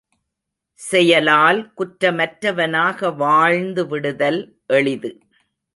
[0.79, 4.41] செயலால் குற்றமற்றவனாக வாழ்ந்து விடுதல்
[4.67, 5.11] எளிது.